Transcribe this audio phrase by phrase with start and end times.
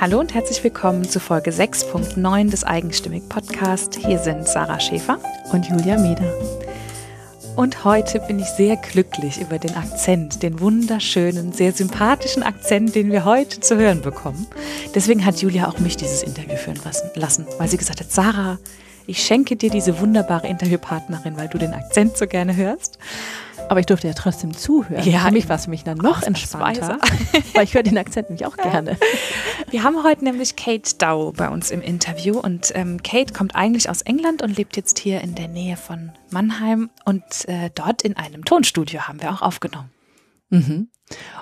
[0.00, 3.96] Hallo und herzlich willkommen zu Folge 6.9 des Eigenstimmig Podcast.
[3.96, 5.18] Hier sind Sarah Schäfer
[5.50, 6.32] und Julia Meder.
[7.56, 13.10] Und heute bin ich sehr glücklich über den Akzent, den wunderschönen, sehr sympathischen Akzent, den
[13.10, 14.46] wir heute zu hören bekommen.
[14.94, 16.80] Deswegen hat Julia auch mich dieses Interview führen
[17.16, 18.58] lassen, weil sie gesagt hat, Sarah,
[19.08, 23.00] ich schenke dir diese wunderbare Interviewpartnerin, weil du den Akzent so gerne hörst.
[23.68, 25.04] Aber ich durfte ja trotzdem zuhören.
[25.04, 26.98] Ja, Für mich war es mich dann noch entspannter,
[27.54, 28.96] weil ich höre den Akzent nämlich auch gerne.
[29.70, 33.90] Wir haben heute nämlich Kate Dow bei uns im Interview und ähm, Kate kommt eigentlich
[33.90, 38.16] aus England und lebt jetzt hier in der Nähe von Mannheim und äh, dort in
[38.16, 39.90] einem Tonstudio haben wir auch aufgenommen.
[40.48, 40.88] Mhm.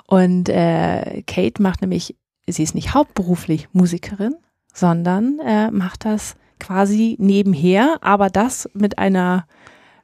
[0.05, 4.35] Und äh, Kate macht nämlich, sie ist nicht hauptberuflich Musikerin,
[4.73, 9.47] sondern äh, macht das quasi nebenher, aber das mit einer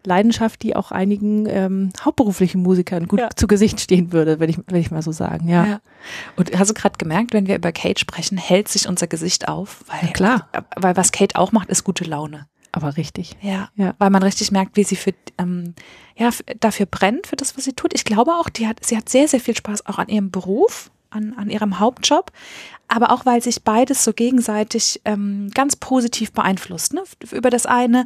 [0.06, 3.30] Leidenschaft, die auch einigen ähm, hauptberuflichen Musikern gut ja.
[3.36, 5.48] zu Gesicht stehen würde, würde ich, will ich mal so sagen.
[5.48, 5.66] Ja.
[5.66, 5.82] ja.
[6.36, 9.84] Und hast du gerade gemerkt, wenn wir über Kate sprechen, hält sich unser Gesicht auf?
[9.88, 10.50] Weil, ja, klar.
[10.76, 12.48] Weil was Kate auch macht, ist gute Laune.
[12.72, 13.38] Aber richtig.
[13.42, 13.94] Ja, ja.
[14.00, 15.76] Weil man richtig merkt, wie sie für, ähm,
[16.16, 17.94] ja, dafür brennt, für das, was sie tut.
[17.94, 20.90] Ich glaube auch, die hat, sie hat sehr, sehr viel Spaß auch an ihrem Beruf
[21.14, 22.32] an, an ihrem Hauptjob,
[22.88, 26.94] aber auch weil sich beides so gegenseitig ähm, ganz positiv beeinflusst.
[26.94, 27.04] Ne?
[27.32, 28.06] Über das eine,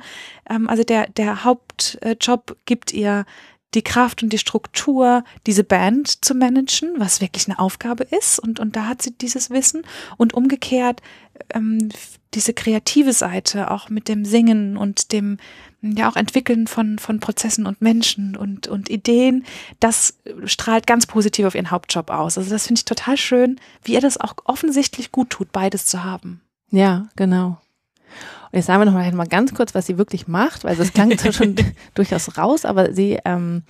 [0.50, 3.26] ähm, also der, der Hauptjob gibt ihr
[3.74, 8.40] die Kraft und die Struktur, diese Band zu managen, was wirklich eine Aufgabe ist.
[8.40, 9.84] Und, und da hat sie dieses Wissen.
[10.18, 11.02] Und umgekehrt
[11.54, 11.90] ähm,
[12.34, 15.38] diese kreative Seite, auch mit dem Singen und dem
[15.82, 19.46] ja auch Entwickeln von, von Prozessen und Menschen und, und Ideen,
[19.80, 22.38] das strahlt ganz positiv auf ihren Hauptjob aus.
[22.38, 26.04] Also das finde ich total schön, wie ihr das auch offensichtlich gut tut, beides zu
[26.04, 26.42] haben.
[26.72, 27.60] Ja, genau.
[28.52, 30.94] Und jetzt sagen wir noch mal, mal ganz kurz, was sie wirklich macht, weil das
[30.94, 31.56] klang schon
[31.94, 33.64] durchaus raus, aber sie ähm,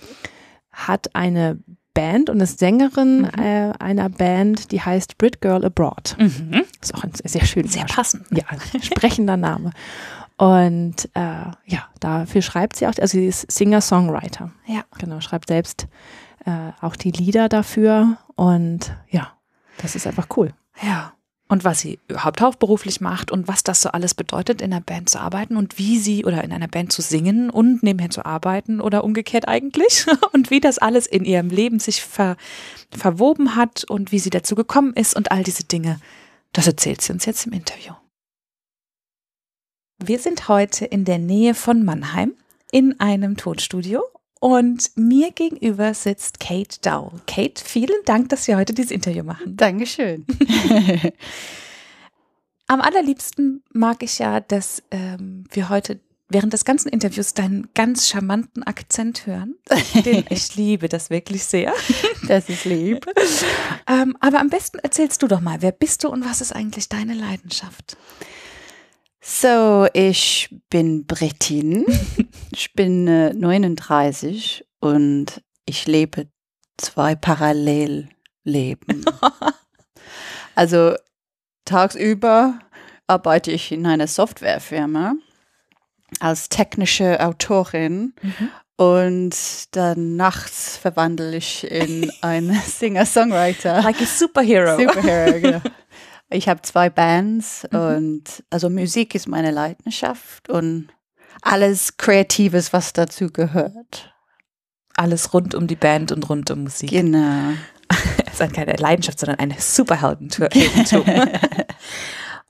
[0.72, 1.58] hat eine
[1.94, 3.42] Band und ist Sängerin mhm.
[3.42, 6.16] äh, einer Band, die heißt Brit Girl Abroad.
[6.18, 6.64] Mhm.
[6.80, 7.66] Ist auch ein sehr schön.
[7.66, 8.24] Sehr passend.
[8.30, 8.44] Ja,
[8.80, 9.72] sprechender Name.
[10.36, 14.52] Und äh, ja, dafür schreibt sie auch, also sie ist Singer-Songwriter.
[14.66, 14.84] Ja.
[14.98, 15.88] Genau, schreibt selbst
[16.46, 18.18] äh, auch die Lieder dafür.
[18.36, 19.32] Und ja,
[19.78, 20.54] das ist einfach cool.
[20.80, 21.12] Ja.
[21.50, 25.08] Und was sie überhaupt hauptberuflich macht und was das so alles bedeutet, in einer Band
[25.08, 28.82] zu arbeiten und wie sie oder in einer Band zu singen und nebenher zu arbeiten
[28.82, 32.36] oder umgekehrt eigentlich und wie das alles in ihrem Leben sich ver,
[32.90, 36.00] verwoben hat und wie sie dazu gekommen ist und all diese Dinge.
[36.52, 37.94] Das erzählt sie uns jetzt im Interview.
[39.98, 42.34] Wir sind heute in der Nähe von Mannheim
[42.70, 44.02] in einem Tonstudio
[44.40, 47.12] und mir gegenüber sitzt Kate Dow.
[47.26, 49.56] Kate, vielen Dank, dass wir heute dieses Interview machen.
[49.56, 50.24] Dankeschön.
[52.66, 58.08] Am allerliebsten mag ich ja, dass ähm, wir heute während des ganzen Interviews deinen ganz
[58.08, 59.54] charmanten Akzent hören.
[60.04, 61.72] Den ich liebe das wirklich sehr.
[62.26, 63.06] Das ist lieb.
[63.86, 66.88] ähm, aber am besten erzählst du doch mal, wer bist du und was ist eigentlich
[66.88, 67.96] deine Leidenschaft?
[69.30, 71.84] So, ich bin Brettin.
[72.50, 76.28] ich bin äh, 39 und ich lebe
[76.78, 78.08] zwei Parallelleben.
[80.54, 80.94] also
[81.66, 82.58] tagsüber
[83.06, 85.12] arbeite ich in einer Softwarefirma
[86.20, 88.50] als technische Autorin mhm.
[88.78, 89.36] und
[89.76, 93.82] dann nachts verwandle ich in einen Singer-Songwriter.
[93.82, 94.78] Like a superhero.
[94.78, 95.60] Superhero, genau.
[96.30, 97.78] Ich habe zwei Bands mhm.
[97.78, 100.88] und also Musik ist meine Leidenschaft und
[101.42, 104.14] alles Kreatives, was dazu gehört.
[104.94, 106.90] Alles rund um die Band und rund um Musik.
[106.90, 107.52] Genau.
[108.30, 111.04] Es ist keine Leidenschaft, sondern eine Superheldentum.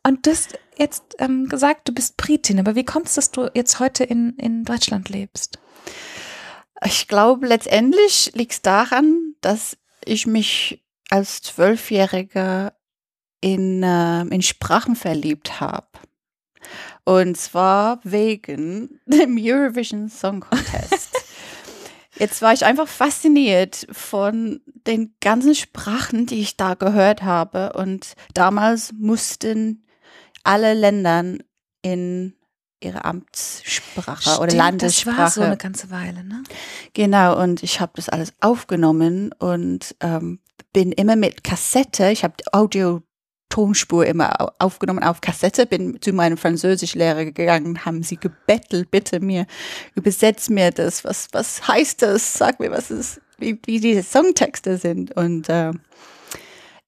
[0.07, 3.51] und du hast jetzt ähm, gesagt, du bist Britin, aber wie kommt es, dass du
[3.55, 5.59] jetzt heute in, in Deutschland lebst?
[6.85, 12.75] Ich glaube, letztendlich liegt es daran, dass ich mich als Zwölfjähriger
[13.41, 15.87] in, äh, in Sprachen verliebt habe.
[17.05, 21.17] Und zwar wegen dem Eurovision Song Contest.
[22.19, 27.75] Jetzt war ich einfach fasziniert von den ganzen Sprachen, die ich da gehört habe.
[27.75, 29.85] Und damals mussten
[30.43, 31.37] alle Länder
[31.83, 32.35] in
[32.81, 35.17] ihre Amtssprache Stimmt, oder Landessprache.
[35.17, 36.43] Das war so eine ganze Weile, ne?
[36.95, 40.41] Genau, und ich habe das alles aufgenommen und ähm,
[40.73, 43.03] bin immer mit Kassette, ich habe Audio
[43.49, 49.47] Tonspur immer aufgenommen auf Kassette, bin zu meinem Französischlehrer gegangen, haben sie gebettelt, bitte mir,
[49.95, 54.77] übersetzt mir das, was, was heißt das, sag mir, was ist, wie, wie diese Songtexte
[54.77, 55.17] sind.
[55.17, 55.73] Und äh,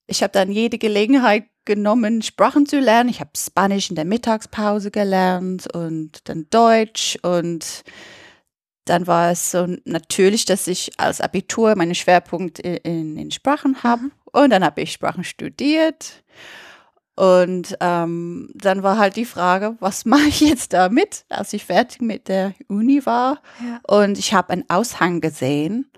[0.06, 3.10] ich habe dann jede Gelegenheit genommen, Sprachen zu lernen.
[3.10, 7.84] Ich habe Spanisch in der Mittagspause gelernt und dann Deutsch und
[8.86, 14.02] dann war es so natürlich, dass ich als Abitur meinen Schwerpunkt in, in Sprachen habe.
[14.02, 14.12] Mhm.
[14.32, 16.22] Und dann habe ich Sprachen studiert.
[17.16, 22.00] Und ähm, dann war halt die Frage, was mache ich jetzt damit, als ich fertig
[22.00, 23.40] mit der Uni war.
[23.62, 23.80] Ja.
[23.96, 25.90] Und ich habe einen Aushang gesehen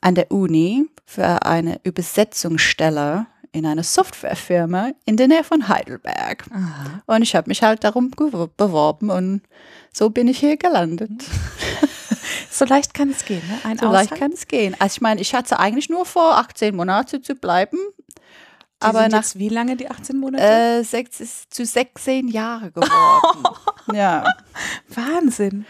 [0.00, 6.44] an der Uni für eine Übersetzungsstelle in einer Softwarefirma in der Nähe von Heidelberg.
[7.06, 9.42] Und ich habe mich halt darum beworben und
[9.92, 11.10] so bin ich hier gelandet.
[12.50, 13.58] So leicht kann es gehen, ne?
[13.64, 14.18] Ein So leicht Aushang.
[14.18, 14.74] kann es gehen.
[14.78, 18.06] Also ich meine, ich hatte eigentlich nur vor, 18 Monate zu bleiben, Die
[18.80, 20.42] aber nach wie lange die 18 Monate?
[20.44, 23.44] äh, sechs ist zu 16 Jahre geworden.
[23.94, 24.24] ja,
[24.88, 25.66] Wahnsinn.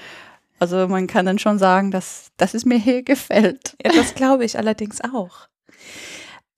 [0.59, 3.77] also man kann dann schon sagen, dass, dass es mir hier gefällt.
[3.85, 5.49] Ja, das glaube ich allerdings auch.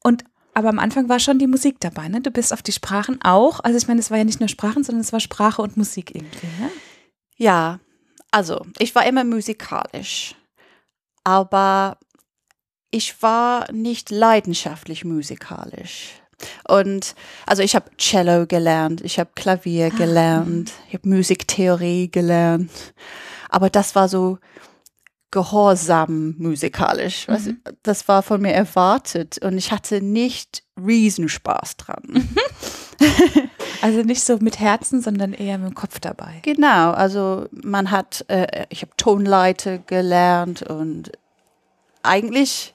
[0.02, 2.20] Und aber am Anfang war schon die Musik dabei, ne?
[2.20, 3.60] Du bist auf die Sprachen auch.
[3.60, 6.12] Also ich meine, es war ja nicht nur Sprachen, sondern es war Sprache und Musik
[6.14, 6.70] irgendwie, ne?
[7.36, 7.78] Ja,
[8.30, 10.34] also ich war immer musikalisch,
[11.24, 11.98] aber
[12.90, 16.14] ich war nicht leidenschaftlich musikalisch.
[16.66, 17.14] Und
[17.46, 22.70] also ich habe Cello gelernt, ich habe Klavier gelernt, ich habe Musiktheorie gelernt,
[23.50, 24.38] aber das war so
[25.30, 27.28] gehorsam musikalisch.
[27.46, 32.02] du, Das war von mir erwartet und ich hatte nicht Riesenspaß dran.
[33.82, 36.40] Also nicht so mit Herzen, sondern eher mit dem Kopf dabei.
[36.42, 41.12] Genau, also man hat, äh, ich habe Tonleiter gelernt und
[42.02, 42.74] eigentlich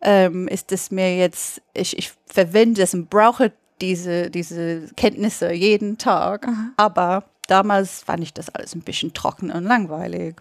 [0.00, 5.98] ähm, ist es mir jetzt, ich, ich verwende es und brauche diese, diese Kenntnisse jeden
[5.98, 10.36] Tag, aber damals fand ich das alles ein bisschen trocken und langweilig.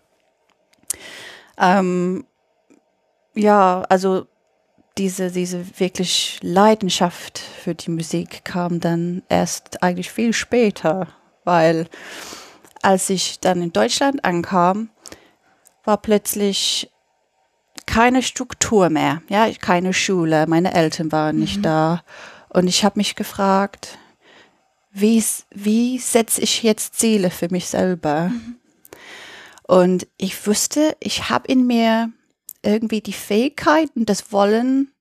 [1.57, 2.25] Ähm,
[3.33, 4.27] ja, also
[4.97, 11.07] diese, diese wirklich Leidenschaft für die Musik kam dann erst eigentlich viel später,
[11.43, 11.87] weil
[12.81, 14.89] als ich dann in Deutschland ankam,
[15.83, 16.91] war plötzlich
[17.85, 22.03] keine Struktur mehr, ja, keine Schule, meine Eltern waren nicht da.
[22.49, 23.97] Und ich habe mich gefragt,
[24.91, 28.31] wie, wie setze ich jetzt Ziele für mich selber?
[29.67, 32.11] Und ich wusste, ich habe in mir
[32.63, 34.91] irgendwie die Fähigkeit und das Wollen,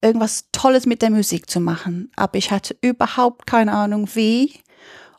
[0.00, 2.10] irgendwas Tolles mit der Musik zu machen.
[2.16, 4.60] Aber ich hatte überhaupt keine Ahnung wie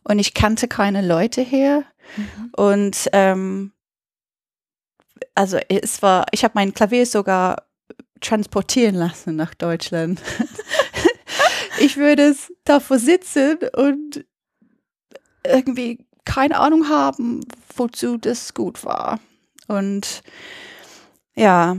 [0.04, 1.86] und ich kannte keine Leute hier.
[2.56, 3.72] Und ähm,
[5.36, 7.64] also es war, ich habe mein Klavier sogar
[8.22, 10.22] transportieren lassen nach Deutschland.
[11.80, 14.26] ich würde es davor sitzen und
[15.46, 17.42] irgendwie keine Ahnung haben,
[17.76, 19.20] wozu das gut war.
[19.68, 20.22] Und
[21.36, 21.78] ja,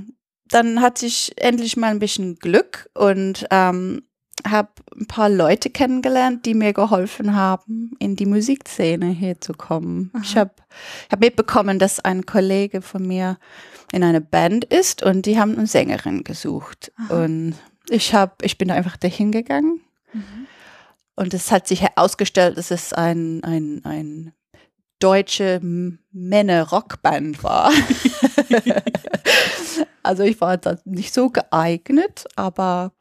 [0.49, 4.03] dann hatte ich endlich mal ein bisschen Glück und ähm,
[4.47, 10.11] habe ein paar Leute kennengelernt, die mir geholfen haben, in die Musikszene hier zu kommen.
[10.23, 10.53] Ich habe
[11.11, 13.39] hab mitbekommen, dass ein Kollege von mir
[13.93, 16.93] in einer Band ist und die haben eine Sängerin gesucht.
[17.09, 17.55] Und
[17.89, 19.81] ich habe, ich bin da einfach dahin gegangen.
[21.17, 24.33] Und es hat sich herausgestellt, dass es ein, ein, ein
[25.01, 25.61] deutsche
[26.13, 27.73] Männer-Rockband war.
[30.03, 32.93] also ich war da nicht so geeignet, aber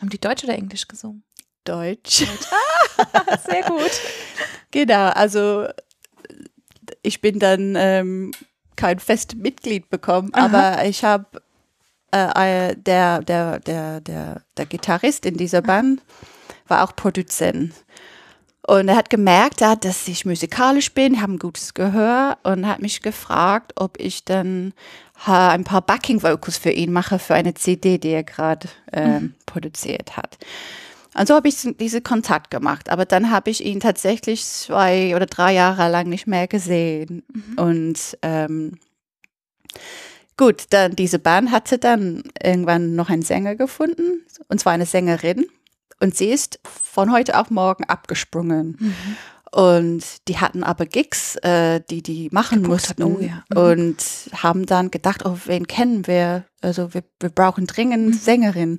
[0.00, 1.24] Haben die Deutsch oder Englisch gesungen?
[1.64, 2.24] Deutsch.
[3.46, 3.90] Sehr gut.
[4.70, 5.66] Genau, also
[7.00, 8.32] ich bin dann ähm,
[8.76, 11.40] kein festes Mitglied bekommen, aber ich habe
[12.12, 16.02] äh, äh, der, der, der, der, der Gitarrist in dieser Band
[16.66, 17.72] war auch Produzent.
[18.68, 23.00] Und er hat gemerkt, dass ich musikalisch bin, habe ein gutes Gehör und hat mich
[23.00, 24.74] gefragt, ob ich dann
[25.24, 30.18] ein paar Backing Vocals für ihn mache für eine CD, die er gerade ähm, produziert
[30.18, 30.36] hat.
[31.14, 32.90] Und so habe ich diesen Kontakt gemacht.
[32.90, 37.22] Aber dann habe ich ihn tatsächlich zwei oder drei Jahre lang nicht mehr gesehen.
[37.56, 38.78] Und ähm,
[40.36, 45.46] gut, dann diese Band hatte dann irgendwann noch einen Sänger gefunden, und zwar eine Sängerin.
[46.00, 48.76] Und sie ist von heute auf morgen abgesprungen.
[49.50, 53.02] Und die hatten aber Gigs, äh, die die machen Gebucht mussten.
[53.02, 53.44] Oh ja.
[53.50, 53.56] Mhm.
[53.56, 56.44] Und haben dann gedacht, oh, wen kennen wir?
[56.60, 58.78] Also wir, wir brauchen dringend Sängerin.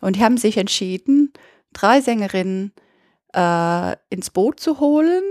[0.00, 1.32] Und die haben sich entschieden,
[1.72, 2.72] drei Sängerinnen
[3.32, 5.22] äh, ins Boot zu holen.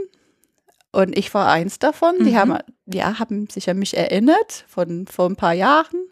[0.93, 2.15] Und ich war eins davon.
[2.23, 6.07] Die haben, ja, haben sich an mich erinnert von vor ein paar Jahren.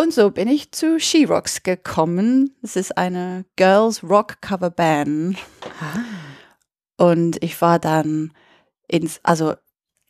[0.00, 2.56] Und so bin ich zu She-Rocks gekommen.
[2.62, 5.36] Es ist eine Girls Rock Cover Band.
[6.96, 8.32] Und ich war dann
[8.88, 9.52] ins, also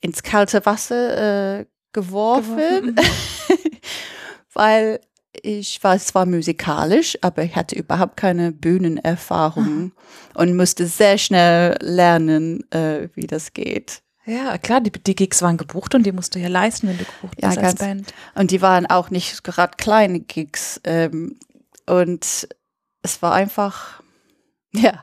[0.01, 2.95] ins kalte Wasser äh, geworfen,
[4.53, 5.01] weil
[5.43, 9.91] ich war zwar musikalisch, aber ich hatte überhaupt keine Bühnenerfahrung
[10.35, 14.03] und musste sehr schnell lernen, äh, wie das geht.
[14.27, 17.05] Ja, klar, die, die Gigs waren gebucht und die musst du ja leisten, wenn du
[17.05, 18.15] gebucht Ja, bist als Band.
[18.35, 20.81] Und die waren auch nicht gerade kleine Gigs.
[20.85, 21.39] Ähm,
[21.87, 22.49] und
[23.03, 24.03] es war einfach,
[24.73, 25.03] ja,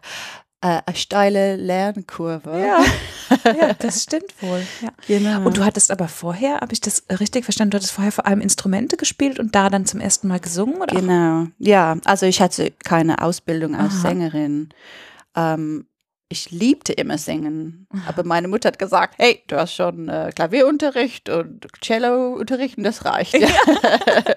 [0.62, 2.60] äh, eine steile Lernkurve.
[2.60, 4.66] Ja, ja das stimmt wohl.
[4.82, 4.90] Ja.
[5.08, 5.46] Genau.
[5.46, 8.42] Und du hattest aber vorher, habe ich das richtig verstanden, du hattest vorher vor allem
[8.42, 10.82] Instrumente gespielt und da dann zum ersten Mal gesungen?
[10.82, 10.96] Oder?
[10.96, 11.98] Genau, ja.
[12.06, 14.02] Also ich hatte keine Ausbildung als Aha.
[14.02, 14.70] Sängerin.
[15.36, 15.88] Ähm,
[16.30, 21.30] ich liebte immer singen, aber meine Mutter hat gesagt, hey, du hast schon äh, Klavierunterricht
[21.30, 23.34] und Cellounterricht und das reicht.
[23.34, 23.48] Ja.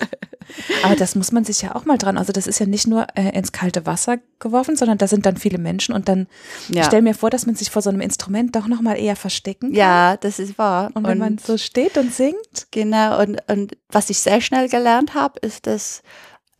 [0.82, 2.18] Aber das muss man sich ja auch mal dran.
[2.18, 5.36] Also das ist ja nicht nur äh, ins kalte Wasser geworfen, sondern da sind dann
[5.36, 6.26] viele Menschen und dann
[6.68, 9.16] Ja, stell mir vor, dass man sich vor so einem Instrument doch noch mal eher
[9.16, 9.76] verstecken kann.
[9.76, 10.90] ja das ist wahr.
[10.94, 12.66] Und wenn man so steht und singt.
[12.72, 16.02] Genau, und, und was ich sehr schnell gelernt habe, ist, dass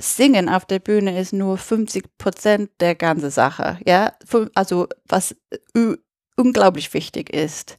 [0.01, 3.79] Singen auf der Bühne ist nur 50 Prozent der ganzen Sache.
[3.87, 4.13] Ja,
[4.55, 5.37] also was
[6.37, 7.79] unglaublich wichtig ist,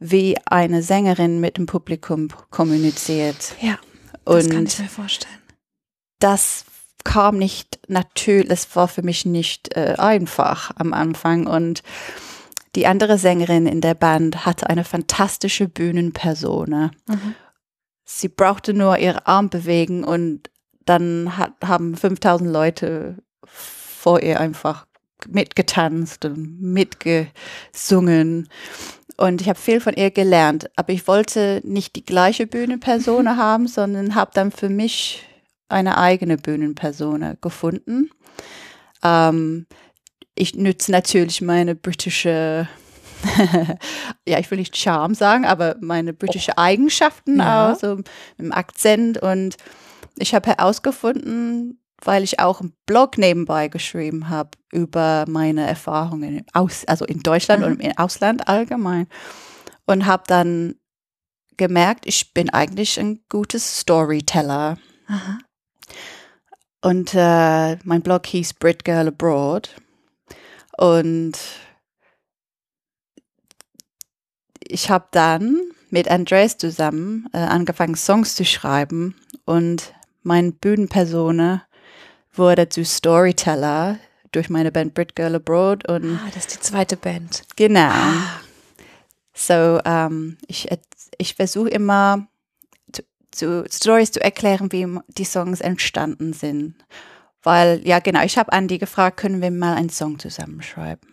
[0.00, 3.54] wie eine Sängerin mit dem Publikum kommuniziert.
[3.60, 3.78] Ja,
[4.24, 5.38] das kann Und ich mir vorstellen.
[6.18, 6.64] das
[7.04, 11.82] kam nicht natürlich, es war für mich nicht äh, einfach am Anfang und
[12.74, 16.90] die andere Sängerin in der Band hatte eine fantastische Bühnenpersona.
[17.06, 17.34] Mhm.
[18.04, 20.50] Sie brauchte nur ihre Arm bewegen und
[20.88, 24.86] dann hat, haben 5000 Leute vor ihr einfach
[25.28, 28.48] mitgetanzt und mitgesungen.
[29.16, 30.70] Und ich habe viel von ihr gelernt.
[30.76, 35.24] Aber ich wollte nicht die gleiche Bühnenpersona haben, sondern habe dann für mich
[35.68, 38.10] eine eigene Bühnenpersona gefunden.
[39.02, 39.66] Ähm,
[40.34, 42.68] ich nütze natürlich meine britische,
[44.28, 47.72] ja, ich will nicht Charme sagen, aber meine britische Eigenschaften Ja.
[47.72, 48.06] auch, so mit
[48.38, 49.18] dem Akzent.
[49.18, 49.56] Und
[50.18, 56.84] ich habe herausgefunden, weil ich auch einen Blog nebenbei geschrieben habe über meine Erfahrungen aus,
[56.84, 57.66] also in Deutschland Mhm.
[57.66, 59.08] und im Ausland allgemein.
[59.86, 60.74] Und habe dann
[61.56, 64.78] gemerkt, ich bin eigentlich ein gutes Storyteller.
[65.08, 65.38] Aha.
[66.82, 69.74] Und äh, mein Blog hieß Brit Girl Abroad.
[70.76, 71.32] Und
[74.60, 75.60] ich habe dann
[75.90, 79.16] mit Andreas zusammen äh, angefangen, Songs zu schreiben.
[79.44, 81.62] Und meine Bühnenpersone
[82.34, 83.98] wurde zu Storyteller
[84.32, 85.88] durch meine Band Brit Girl Abroad.
[85.88, 87.42] Und Ah, das ist die zweite Band.
[87.56, 87.88] genau.
[87.90, 88.40] Ah,
[89.34, 90.68] So, ähm, ich,
[91.18, 92.26] ich versuche immer
[92.92, 96.74] zu, zu Stories zu erklären, wie die Songs entstanden sind.
[97.42, 101.08] Weil, ja genau, ich habe Andy gefragt, können wir mal einen Song zusammenschreiben?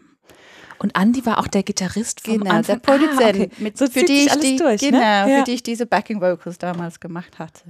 [0.80, 2.82] Und Andy war auch der Gitarrist vom Genau, Anfang.
[2.82, 3.50] der Produzent, Ah, okay.
[3.60, 5.32] mit, so für die ich alles die, durch, genau, ne?
[5.32, 5.38] ja.
[5.40, 7.62] für die ich diese Backing Vocals damals gemacht hatte.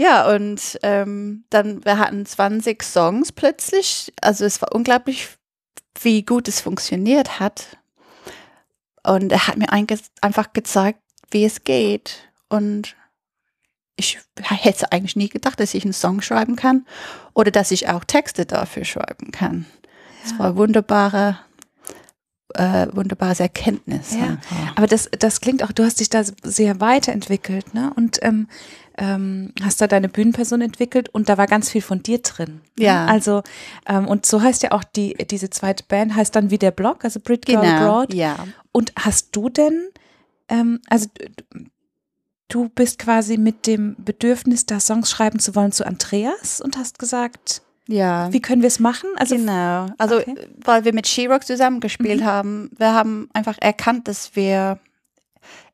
[0.00, 4.10] Ja, und ähm, dann, wir hatten 20 Songs plötzlich.
[4.22, 5.28] Also es war unglaublich,
[6.00, 7.76] wie gut es funktioniert hat.
[9.02, 12.30] Und er hat mir einfach gezeigt, wie es geht.
[12.48, 12.96] Und
[13.94, 16.86] ich hätte eigentlich nie gedacht, dass ich einen Song schreiben kann
[17.34, 19.66] oder dass ich auch Texte dafür schreiben kann.
[20.24, 21.40] Es war wunderbare,
[22.54, 24.14] äh, wunderbares Erkenntnis.
[24.14, 24.38] Ja.
[24.50, 24.72] einfach.
[24.76, 27.92] Aber das, das klingt auch, du hast dich da sehr weiterentwickelt, ne?
[27.96, 28.48] Und ähm,
[29.00, 32.60] ähm, hast da deine Bühnenperson entwickelt und da war ganz viel von dir drin.
[32.78, 32.84] ne?
[32.84, 33.06] Ja.
[33.06, 33.42] Also,
[33.86, 37.02] ähm, und so heißt ja auch die, diese zweite Band, heißt dann wie der Blog,
[37.04, 38.14] also Brit Girl Genau, Abroad.
[38.14, 38.36] ja.
[38.72, 39.88] Und hast du denn,
[40.48, 41.08] ähm, also
[42.48, 46.98] du bist quasi mit dem Bedürfnis, da Songs schreiben zu wollen, zu Andreas und hast
[46.98, 48.32] gesagt, Ja.
[48.32, 49.08] wie können wir es machen?
[49.16, 49.86] Also genau.
[49.98, 50.34] Also, Okay.
[50.64, 54.78] weil wir mit She-Rock zusammengespielt haben, wir haben einfach erkannt, dass wir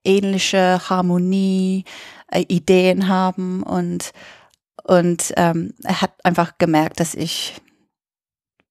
[0.04, 1.85] ähnliche Harmonie,
[2.30, 4.12] äh, Ideen haben und,
[4.85, 7.61] und ähm, er hat einfach gemerkt, dass ich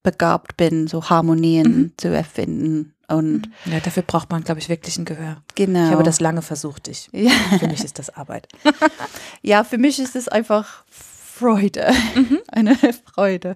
[0.04, 1.92] begabt bin, so Harmonien Mhm.
[1.98, 2.94] zu erfinden.
[3.08, 5.44] Und ja, dafür braucht man, glaube ich, wirklich ein Gehör.
[5.54, 5.86] genau.
[5.86, 6.88] Ich habe das lange versucht.
[6.88, 7.32] Ich, ja.
[7.60, 8.48] für mich ist das Arbeit.
[9.42, 11.92] Ja, für mich ist es einfach Freude.
[12.16, 12.40] Mhm.
[12.48, 12.76] Eine
[13.14, 13.56] Freude.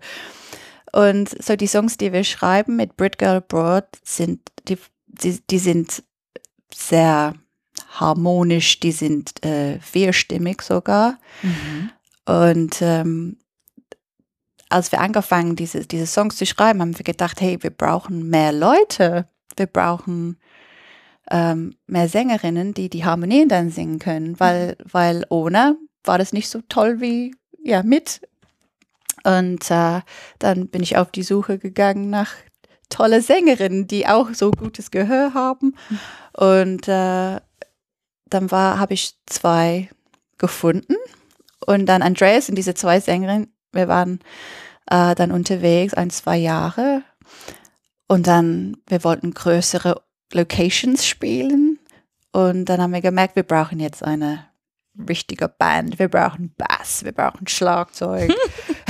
[0.91, 4.77] Und so die Songs, die wir schreiben mit Brit Girl Abroad, sind, die,
[5.07, 6.03] die, die sind
[6.73, 7.33] sehr
[7.89, 11.17] harmonisch, die sind äh, vierstimmig sogar.
[11.41, 11.89] Mhm.
[12.25, 13.37] Und ähm,
[14.69, 18.51] als wir angefangen, diese, diese Songs zu schreiben, haben wir gedacht, hey, wir brauchen mehr
[18.51, 19.27] Leute.
[19.57, 20.37] Wir brauchen
[21.31, 26.49] ähm, mehr Sängerinnen, die die Harmonien dann singen können, weil, weil ohne war das nicht
[26.49, 28.21] so toll wie ja mit.
[29.23, 30.01] Und äh,
[30.37, 32.31] dann bin ich auf die Suche gegangen nach
[32.89, 35.75] tolle Sängerinnen, die auch so gutes Gehör haben.
[36.33, 37.39] Und äh,
[38.29, 39.89] dann war, habe ich zwei
[40.37, 40.95] gefunden.
[41.65, 44.19] Und dann Andreas und diese zwei Sängerinnen, wir waren
[44.89, 47.03] äh, dann unterwegs, ein, zwei Jahre.
[48.07, 50.01] Und dann, wir wollten größere
[50.33, 51.79] Locations spielen.
[52.31, 54.45] Und dann haben wir gemerkt, wir brauchen jetzt eine
[55.07, 55.99] richtige Band.
[55.99, 58.33] Wir brauchen Bass, wir brauchen Schlagzeug.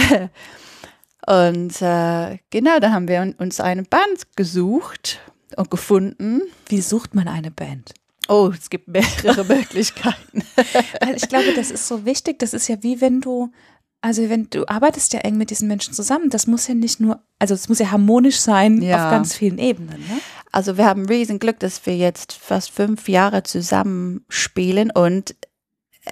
[1.27, 5.19] Und äh, genau, da haben wir uns eine Band gesucht
[5.55, 6.41] und gefunden.
[6.67, 7.93] Wie sucht man eine Band?
[8.29, 10.43] Oh, es gibt mehrere Möglichkeiten.
[11.01, 12.39] Weil ich glaube, das ist so wichtig.
[12.39, 13.51] Das ist ja wie wenn du,
[14.01, 16.29] also wenn du arbeitest ja eng mit diesen Menschen zusammen.
[16.29, 19.05] Das muss ja nicht nur, also es muss ja harmonisch sein Ja.
[19.05, 19.99] auf ganz vielen Ebenen.
[19.99, 20.19] Ne?
[20.51, 25.31] Also wir haben riesen Glück, dass wir jetzt fast fünf Jahre zusammen spielen und
[26.05, 26.11] äh,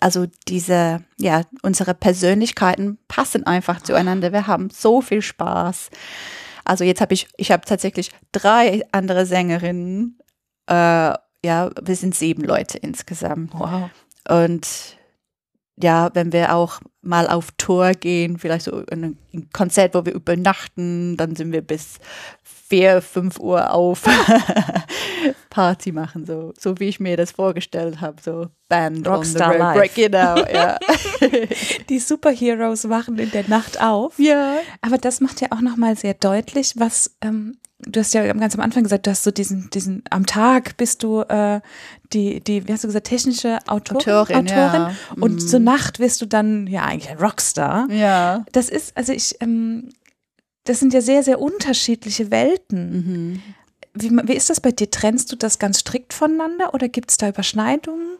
[0.00, 4.32] also diese, ja, unsere Persönlichkeiten passen einfach zueinander.
[4.32, 5.90] Wir haben so viel Spaß.
[6.64, 10.18] Also jetzt habe ich, ich habe tatsächlich drei andere Sängerinnen.
[10.66, 13.52] Äh, ja, wir sind sieben Leute insgesamt.
[13.54, 13.90] Wow.
[14.28, 14.96] Und
[15.82, 20.12] ja, wenn wir auch mal auf Tour gehen, vielleicht so in ein Konzert, wo wir
[20.12, 21.98] übernachten, dann sind wir bis
[22.42, 24.02] vier, fünf Uhr auf
[25.50, 29.62] Party machen, so, so wie ich mir das vorgestellt habe, so Band Rockstar on the
[29.62, 29.76] road.
[29.76, 29.94] life.
[29.94, 30.78] Genau, ja.
[31.88, 34.18] Die Superheroes wachen in der Nacht auf.
[34.18, 34.58] ja.
[34.82, 37.56] Aber das macht ja auch nochmal sehr deutlich, was, ähm,
[37.86, 41.02] du hast ja ganz am Anfang gesagt, du hast so diesen, diesen, am Tag bist
[41.02, 41.60] du äh,
[42.12, 44.94] die, die, wie hast du gesagt, technische Autorin, Autorin, ja.
[45.16, 45.38] und Mhm.
[45.38, 47.90] zur Nacht wirst du dann ja eigentlich ein Rockstar.
[47.90, 48.44] Ja.
[48.52, 49.90] Das ist, also ich, ähm,
[50.64, 52.92] das sind ja sehr, sehr unterschiedliche Welten.
[52.92, 53.42] Mhm.
[53.94, 54.90] Wie, wie ist das bei dir?
[54.90, 58.16] Trennst du das ganz strikt voneinander oder gibt es da Überschneidungen?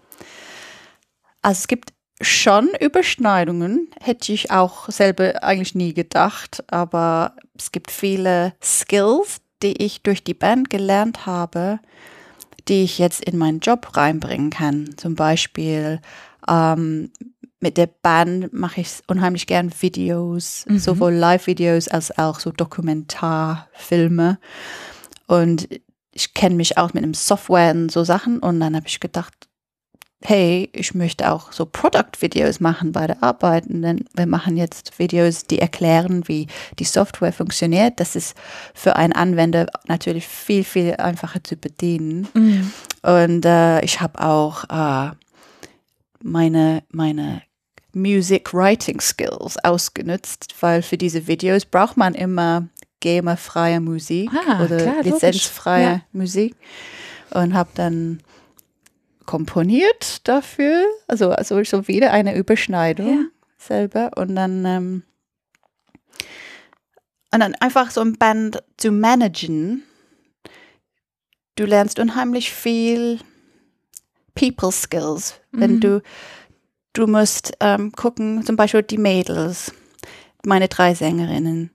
[1.43, 7.91] Also es gibt schon Überschneidungen, hätte ich auch selber eigentlich nie gedacht, aber es gibt
[7.91, 11.81] viele Skills, die ich durch die Band gelernt habe,
[12.69, 14.97] die ich jetzt in meinen Job reinbringen kann.
[14.97, 16.01] Zum Beispiel
[16.49, 17.11] ähm,
[17.61, 20.79] mit der Band mache ich unheimlich gern Videos, Mhm.
[20.79, 24.39] sowohl Live-Videos als auch so Dokumentarfilme.
[25.27, 25.69] Und
[26.13, 29.35] ich kenne mich auch mit einem Software und so Sachen und dann habe ich gedacht,
[30.23, 33.67] hey, ich möchte auch so Product-Videos machen bei der Arbeit.
[33.67, 36.47] Und dann, wir machen jetzt Videos, die erklären, wie
[36.79, 37.99] die Software funktioniert.
[38.01, 38.37] Das ist
[38.75, 42.29] für einen Anwender natürlich viel, viel einfacher zu bedienen.
[43.03, 45.13] Und äh, ich habe auch äh,
[46.23, 47.43] meine, meine
[47.93, 52.69] Music Writing Skills ausgenutzt, weil für diese Videos braucht man immer
[53.01, 56.01] gamerfreie Musik Ah, oder klar, lizenzfreie Ja.
[56.13, 56.55] Musik
[57.31, 58.21] und habe dann
[59.31, 63.25] komponiert dafür, also, also so wieder eine Überschneidung Ja.
[63.59, 65.03] selber und dann ähm,
[67.33, 69.85] und dann einfach so ein Band zu managen.
[71.55, 73.21] Du lernst unheimlich viel
[74.35, 75.81] People Skills, wenn Mhm.
[75.81, 76.03] du
[76.95, 79.73] du musst ähm, gucken, zum Beispiel die Mädels,
[80.45, 81.71] meine drei Sängerinnen.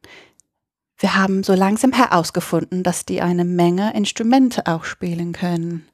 [0.97, 5.87] Wir haben so langsam herausgefunden, dass die eine Menge Instrumente auch spielen können.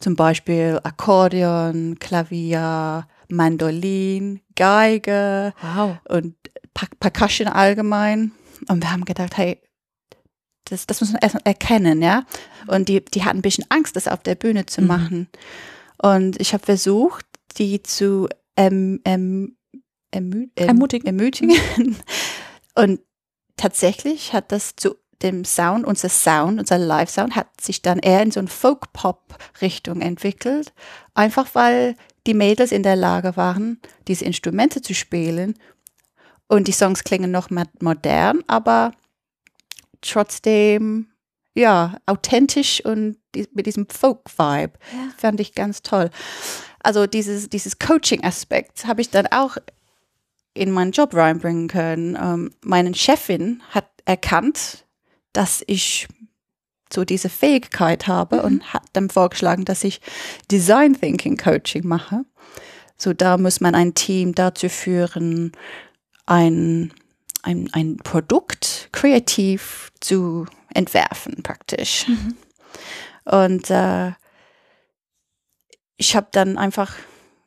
[0.00, 5.98] Zum Beispiel Akkordeon, Klavier, Mandolin, Geige Wow.
[6.08, 6.34] und
[6.74, 8.32] Per- Percussion allgemein.
[8.68, 9.60] Und wir haben gedacht, hey,
[10.64, 12.24] das, das muss man erst mal erkennen, ja.
[12.66, 14.86] Und die, die hatten ein bisschen Angst, das auf der Bühne zu Mhm.
[14.86, 15.28] machen.
[16.02, 17.26] Und ich habe versucht,
[17.58, 19.56] die zu ähm, ähm,
[20.12, 21.06] ermü ähm, Ermutigen.
[21.06, 21.56] ermutigen.
[22.74, 23.00] Und
[23.56, 28.30] tatsächlich hat das zu dem Sound, unser Sound, unser Live-Sound hat sich dann eher in
[28.30, 30.72] so eine Folk-Pop-Richtung entwickelt.
[31.14, 35.54] Einfach weil die Mädels in der Lage waren, diese Instrumente zu spielen.
[36.46, 37.48] Und die Songs klingen noch
[37.80, 38.92] modern, aber
[40.00, 41.08] trotzdem,
[41.54, 43.16] ja, authentisch und
[43.52, 44.72] mit diesem Folk-Vibe.
[44.92, 45.12] Ja.
[45.16, 46.10] Fand ich ganz toll.
[46.82, 49.58] Also dieses, dieses Coaching-Aspekt habe ich dann auch
[50.54, 52.18] in meinen Job reinbringen können.
[52.20, 54.84] Ähm, meine Chefin hat erkannt,
[55.32, 56.08] dass ich
[56.92, 60.00] so diese Fähigkeit habe und hat dann vorgeschlagen, dass ich
[60.50, 62.24] Design Thinking Coaching mache.
[62.96, 65.52] So da muss man ein Team dazu führen,
[66.26, 66.92] ein,
[67.42, 72.06] ein, ein Produkt kreativ zu entwerfen praktisch.
[73.24, 74.12] Und äh,
[75.96, 76.94] ich habe dann einfach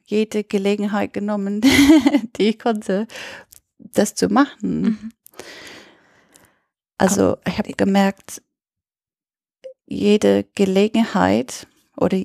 [0.06, 1.62] jede Gelegenheit genommen,
[2.38, 3.08] die ich konnte,
[3.78, 4.82] das zu machen.
[4.82, 5.12] Mhm.
[6.98, 8.42] Also ich habe gemerkt,
[9.86, 12.22] jede Gelegenheit oder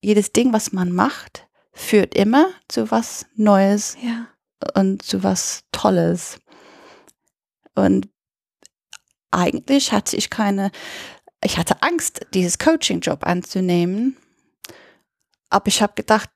[0.00, 4.28] jedes Ding, was man macht, führt immer zu was Neues Ja.
[4.74, 6.38] und zu was Tolles.
[7.74, 8.08] Und
[9.30, 10.70] eigentlich hatte ich keine,
[11.42, 14.16] ich hatte Angst, dieses Coaching-Job anzunehmen.
[15.50, 16.30] Aber ich habe gedacht,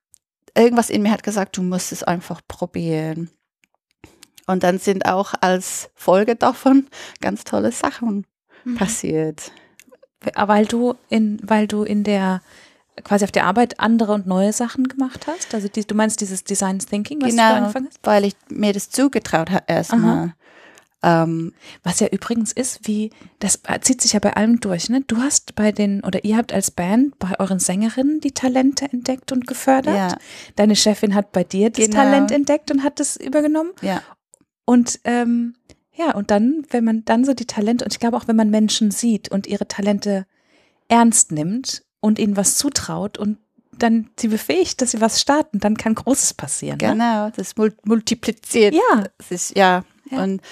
[0.57, 3.31] irgendwas in mir hat gesagt, du musst es einfach probieren.
[4.49, 6.87] Und dann sind auch als Folge davon
[7.21, 8.27] ganz tolle Sachen
[8.65, 8.75] Mhm.
[8.75, 9.53] passiert.
[10.35, 12.43] Weil du in, weil du in der
[13.05, 15.55] quasi auf der Arbeit andere und neue Sachen gemacht hast?
[15.55, 18.01] Also die, du meinst dieses Design Thinking, was du Genau, angefangen hast?
[18.03, 20.35] weil ich mir das zugetraut habe erstmal.
[21.01, 21.53] Ähm,
[21.85, 25.03] Was ja übrigens ist, wie, das zieht sich ja bei allem durch, ne?
[25.07, 29.31] Du hast bei den, oder ihr habt als Band bei euren Sängerinnen die Talente entdeckt
[29.31, 29.95] und gefördert.
[29.95, 30.19] Ja.
[30.57, 31.99] Deine Chefin hat bei dir das Genau.
[32.03, 33.71] Talent entdeckt und hat das übergenommen.
[33.81, 34.03] ja,
[34.69, 35.55] Und ähm,
[35.95, 38.51] ja, und dann, wenn man dann so die Talente, und ich glaube auch, wenn man
[38.51, 40.27] Menschen sieht und ihre Talente
[40.89, 43.39] ernst nimmt und ihnen was zutraut und
[43.73, 46.77] dann sie befähigt, dass sie was starten, dann kann Großes passieren.
[46.83, 46.89] Ne?
[46.89, 48.75] genau, das mul multipliziert.
[48.75, 49.85] Ja, ist, ja.
[50.11, 50.23] Ja.
[50.23, 50.43] Und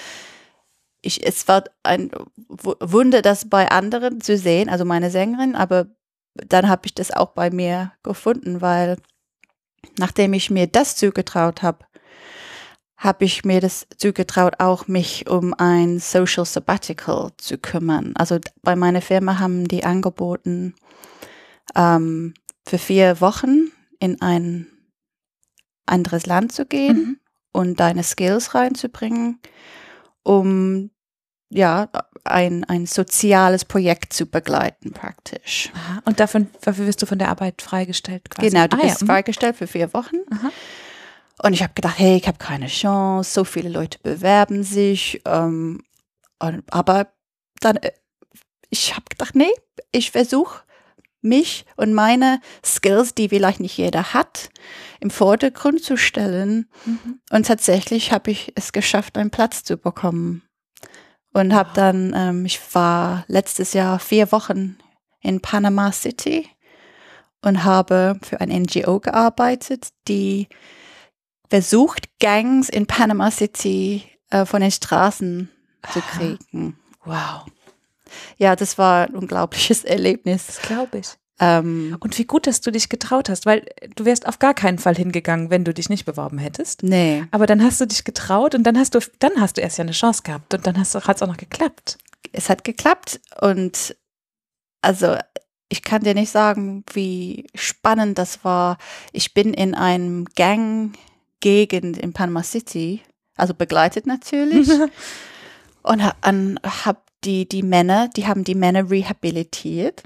[1.02, 2.10] ich, es war ein
[2.48, 5.88] Wunder, das bei anderen zu sehen, also meine Sängerin, aber
[6.32, 8.96] dann habe ich das auch bei mir gefunden, weil
[9.98, 11.84] nachdem ich mir das zugetraut habe,
[12.96, 18.14] habe ich mir das zugetraut, auch mich um ein Social Sabbatical zu kümmern.
[18.16, 20.74] Also bei meiner Firma haben die angeboten,
[21.74, 22.34] ähm,
[22.66, 24.66] für vier Wochen in ein
[25.84, 27.20] anderes Land zu gehen Mhm.
[27.52, 29.40] und deine Skills reinzubringen,
[30.22, 30.90] um
[31.48, 31.88] ja
[32.24, 35.70] ein, ein soziales Projekt zu begleiten praktisch.
[35.74, 36.02] Aha.
[36.06, 38.50] Und davon, dafür wirst du von der Arbeit freigestellt quasi.
[38.50, 39.06] Genau, du Ah, ja, bist mhm.
[39.06, 40.16] freigestellt für vier Wochen.
[40.32, 40.50] Aha.
[41.42, 45.20] Und ich habe gedacht, hey, ich habe keine Chance, so viele Leute bewerben sich.
[45.26, 45.82] Ähm,
[46.38, 47.08] und, aber
[47.60, 47.92] dann, äh,
[48.70, 49.52] ich habe gedacht, nee,
[49.92, 50.62] ich versuche
[51.20, 54.50] mich und meine Skills, die vielleicht nicht jeder hat,
[55.00, 56.68] im Vordergrund zu stellen.
[56.84, 57.20] Mhm.
[57.30, 60.42] Und tatsächlich habe ich es geschafft, einen Platz zu bekommen.
[61.32, 64.78] Und habe dann, ähm, ich war letztes Jahr vier Wochen
[65.20, 66.48] in Panama City
[67.42, 70.48] und habe für ein NGO gearbeitet, die
[71.48, 75.48] versucht, Gangs in Panama City äh, von den Straßen
[75.92, 76.08] zu Aha.
[76.18, 76.78] kriegen.
[77.04, 77.46] Wow,
[78.38, 80.46] Ja, das war ein unglaubliches Erlebnis.
[80.46, 81.08] das glaube ich.
[81.38, 84.78] Ähm, Und wie gut, dass du dich getraut hast, weil du wärst auf gar keinen
[84.78, 86.82] Fall hingegangen, wenn du dich nicht beworben hättest.
[86.82, 89.76] nee, Aber dann hast du dich getraut und dann hast du, dann hast du erst
[89.78, 91.98] ja eine Chance gehabt und dann hat es auch noch geklappt.
[92.32, 93.96] es hat geklappt und
[94.80, 95.16] also
[95.68, 98.78] ich kann dir nicht sagen, wie spannend das war.
[99.12, 100.24] Ich bin in einem
[101.40, 103.02] Gang-Gegend in Panama City,
[103.36, 104.68] also begleitet natürlich,
[105.82, 110.02] und ha- an, hab die, die Männer, die haben die Männer rehabilitiert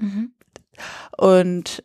[1.17, 1.83] und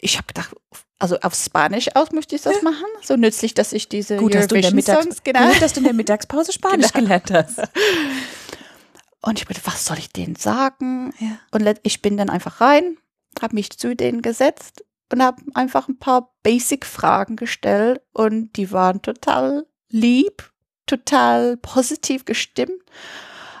[0.00, 0.54] ich habe gedacht,
[0.98, 2.84] also auf Spanisch aus möchte ich das machen.
[3.02, 5.48] So nützlich, dass ich diese Gut, dass du in der Eurovision Mittags genau.
[5.48, 7.04] Gut, dass du in der Mittagspause Spanisch Genau.
[7.04, 7.58] gelernt hast.
[9.22, 11.12] Und ich dachte, was soll ich denen sagen?
[11.18, 11.38] Ja.
[11.50, 12.96] Und ich bin dann einfach rein,
[13.40, 19.02] habe mich zu denen gesetzt und habe einfach ein paar Basic-Fragen gestellt und die waren
[19.02, 20.50] total lieb,
[20.86, 22.82] total positiv gestimmt.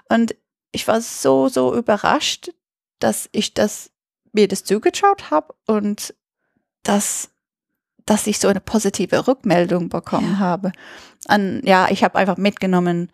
[0.08, 0.34] Und
[0.72, 2.50] ich war so, so überrascht,
[2.98, 3.90] dass ich das,
[4.32, 6.14] mir das zugetraut habe und
[6.82, 7.30] dass,
[8.04, 10.38] dass ich so eine positive Rückmeldung bekommen Ja.
[10.38, 10.72] habe.
[11.28, 13.10] Und ja, ich habe einfach mitgenommen,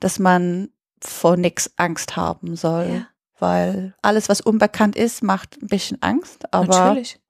[0.00, 2.86] dass man vor nichts Angst haben soll.
[2.92, 3.06] Ja.
[3.38, 6.52] Weil alles, was unbekannt ist, macht ein bisschen Angst.
[6.52, 7.20] Aber, Natürlich.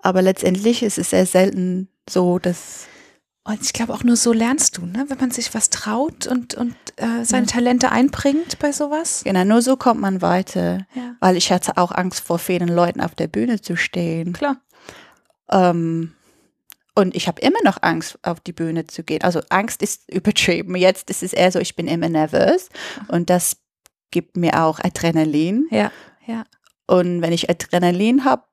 [0.00, 2.86] Aber letztendlich ist es sehr selten so, dass
[3.44, 5.06] Und ich glaube auch nur so lernst du, ne?
[5.08, 9.22] wenn man sich was traut und, und äh, seine Talente einbringt bei sowas.
[9.24, 10.86] genau nur so kommt man weiter.
[10.94, 14.32] Ja, Weil ich hatte auch Angst, vor vielen Leuten auf der Bühne zu stehen.
[14.32, 14.58] klar.
[15.50, 16.12] Ähm,
[16.98, 19.22] und ich habe immer noch Angst, auf die Bühne zu gehen.
[19.22, 20.74] Also Angst ist übertrieben.
[20.76, 22.70] Jetzt ist es eher so, ich bin immer nervös.
[23.08, 23.58] Und das
[24.10, 25.66] gibt mir auch Adrenalin.
[25.70, 25.92] Ja,
[26.26, 26.44] ja.
[26.86, 28.44] Und wenn ich Adrenalin habe,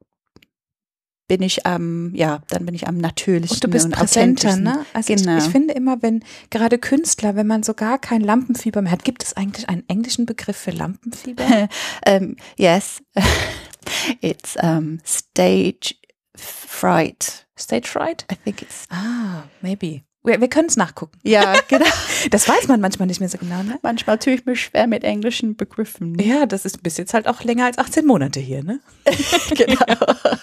[1.33, 4.85] bin ich am, ja, dann bin ich am natürlichsten Und du bist und präsenter, ne?
[4.93, 5.37] Also Genau.
[5.39, 9.03] ich, ich finde immer, wenn gerade Künstler, wenn man so gar kein Lampenfieber mehr hat,
[9.03, 11.69] gibt es eigentlich einen englischen Begriff für Lampenfieber?
[12.07, 13.01] um, yes,
[14.21, 15.95] it's um, stage
[16.35, 17.47] fright.
[17.57, 18.27] Stage fright?
[18.31, 18.85] I think it's.
[18.91, 20.03] Ah, maybe.
[20.25, 21.17] Wir, wir können es nachgucken.
[21.23, 21.85] Ja, genau.
[22.31, 23.77] Das weiß man manchmal nicht mehr so genau, ne?
[23.81, 26.17] Manchmal tue ich mich schwer mit englischen Begriffen.
[26.17, 28.79] Ja, das ist bis jetzt halt auch länger als 18 Monate hier, ne?
[29.55, 29.85] genau.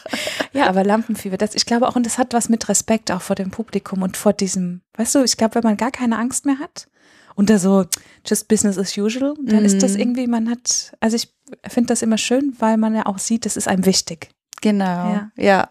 [0.53, 3.37] Ja, aber Lampenfieber, das, ich glaube auch, und das hat was mit Respekt auch vor
[3.37, 6.59] dem Publikum und vor diesem, weißt du, ich glaube, wenn man gar keine Angst mehr
[6.59, 6.89] hat
[7.37, 7.87] und da so
[8.27, 10.01] just business as usual, dann ist das Mhm.
[10.01, 11.33] irgendwie, man hat, also ich
[11.69, 14.31] finde das immer schön, weil man ja auch sieht, das ist einem wichtig.
[14.61, 14.85] Genau.
[14.85, 15.31] Ja.
[15.37, 15.71] Ja.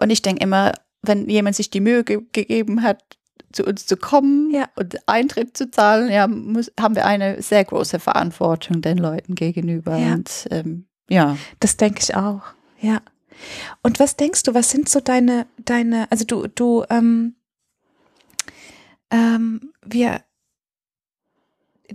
[0.00, 3.02] Und ich denke immer, wenn jemand sich die Mühe ge gegeben hat,
[3.52, 4.68] zu uns zu kommen Ja.
[4.76, 9.96] und Eintritt zu zahlen, ja, muss, haben wir eine sehr große Verantwortung den Leuten gegenüber.
[9.96, 10.14] Ja.
[10.14, 11.36] Und ähm, ja.
[11.58, 12.42] Das denke ich auch,
[12.80, 13.00] ja.
[13.82, 17.34] Und was denkst du, was sind so deine, deine, also du, du, ähm,
[19.10, 20.20] ähm, wir,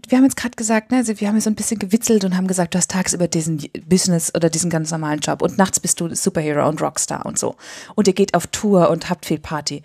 [0.08, 2.36] wir haben jetzt gerade gesagt, ne, also wir haben ja so ein bisschen gewitzelt und
[2.36, 6.00] haben gesagt, du hast tagsüber diesen Business oder diesen ganz normalen Job und nachts bist
[6.02, 7.56] du Superhero und Rockstar und so.
[7.96, 9.84] Und ihr geht auf Tour und habt viel Party.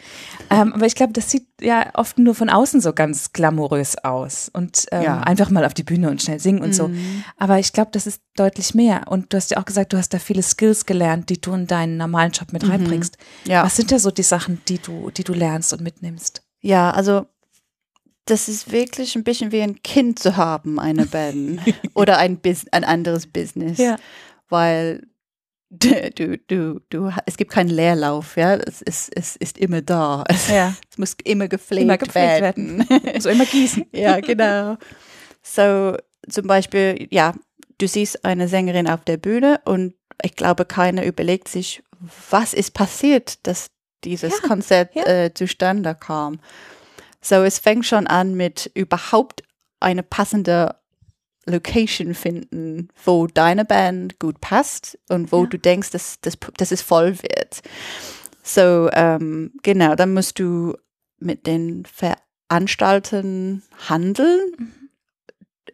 [0.50, 4.50] Ähm, aber ich glaube, das sieht ja oft nur von außen so ganz glamourös aus
[4.52, 5.20] und ähm, Ja.
[5.20, 6.90] einfach mal auf die Bühne und schnell singen und so.
[7.36, 9.02] Aber ich glaube, das ist deutlich mehr.
[9.08, 11.66] Und du hast ja auch gesagt, du hast da viele Skills gelernt, die du in
[11.66, 13.16] deinen normalen Job mit reinbringst.
[13.44, 13.64] Ja.
[13.64, 16.42] Was sind da so die Sachen, die du, die du lernst und mitnimmst?
[16.60, 17.26] Ja, also
[18.26, 21.60] das ist wirklich ein bisschen wie ein Kind zu haben, eine Band
[21.94, 23.96] oder ein, Bus ein anderes Business, Ja.
[24.48, 25.06] weil
[25.70, 30.48] du, du, du, es gibt keinen Leerlauf, ja, es ist, es ist immer da, es,
[30.48, 30.74] Ja.
[30.90, 32.86] es muss immer gepflegt, Immer gepflegt werden.
[33.20, 33.86] So immer gießen.
[33.92, 34.76] ja, genau.
[35.42, 35.96] So
[36.28, 37.34] zum Beispiel, ja,
[37.78, 41.82] du siehst eine Sängerin auf der Bühne und ich glaube, keiner überlegt sich,
[42.30, 43.68] was ist passiert, dass
[44.04, 45.04] dieses Ja, Konzert ja.
[45.06, 46.40] äh, zustande kam.
[47.22, 49.42] So, es fängt schon an mit überhaupt
[49.80, 50.76] eine passende
[51.46, 55.48] Location finden, wo deine Band gut passt und wo Ja.
[55.48, 57.62] du denkst, dass, dass, dass es voll wird.
[58.42, 60.74] So, ähm, genau, dann musst du
[61.18, 64.72] mit den Veranstaltern handeln,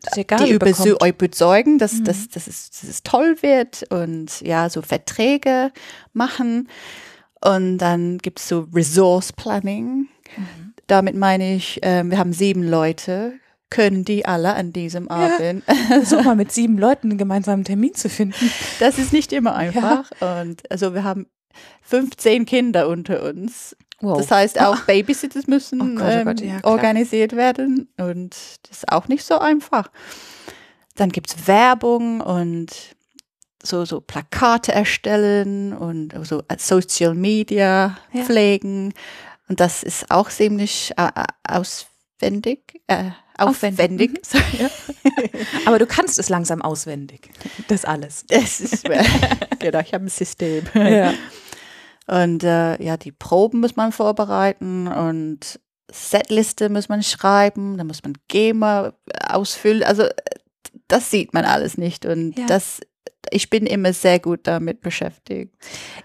[0.03, 2.05] Das ist egal, die überzeugen, dass, Mhm.
[2.05, 5.73] dass, dass, es, dass es toll wird und ja, so Verträge
[6.13, 6.69] machen.
[7.41, 10.09] Und dann gibt es so Resource Planning.
[10.37, 10.75] Mhm.
[10.87, 13.35] Damit meine ich, ähm, wir haben sieben Leute,
[13.71, 15.65] können die alle an diesem Abend.
[15.89, 18.51] Versuch mal mit sieben Leuten einen gemeinsamen Termin zu finden.
[18.79, 20.11] Das ist nicht immer einfach.
[20.21, 21.27] Und also wir haben
[21.83, 23.77] 15 Kinder unter uns.
[24.01, 24.19] Wow.
[24.19, 28.37] Das heißt, auch Babysitters müssen Oh Gott, oh Gott, ähm, ja, organisiert werden und
[28.69, 29.91] das ist auch nicht so einfach.
[30.97, 32.95] Dann gibt es Werbung und
[33.63, 38.23] so, so Plakate erstellen und so Social Media Ja.
[38.25, 38.93] pflegen.
[39.49, 42.81] Und das ist auch ziemlich äh, äh, auswendig.
[42.89, 44.11] Äh, Aufwendig.
[44.13, 44.27] aufwendig.
[44.27, 44.71] Sorry.
[45.67, 47.31] Aber du kannst es langsam auswendig.
[47.69, 48.25] Das alles.
[48.29, 48.85] Das ist,
[49.59, 50.65] genau, ich habe ein System.
[50.75, 51.13] Ja.
[52.07, 55.61] Und äh, ja, die Proben muss man vorbereiten und
[55.93, 58.95] Setliste muss man schreiben, dann muss man GEMA
[59.29, 59.83] ausfüllen.
[59.83, 60.05] Also
[60.89, 62.47] das sieht man alles nicht und Ja.
[62.47, 62.81] das
[63.31, 65.53] ich bin immer sehr gut damit beschäftigt.